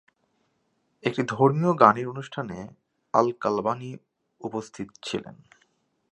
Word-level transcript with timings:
একটি 1.03 1.21
ধর্মীয় 1.27 1.73
গানের 1.73 2.07
অনুষ্ঠানে 2.07 2.57
আল-কালবানি 3.13 3.89
উপস্থিত 4.41 4.87
ছিলেন। 5.01 5.35